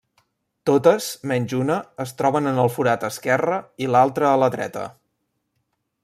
[0.69, 4.87] Totes, menys una, es troben en el forat esquerre i l'altra a la dreta.